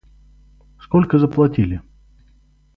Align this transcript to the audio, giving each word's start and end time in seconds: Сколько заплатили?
Сколько 0.79 1.19
заплатили? 1.19 1.79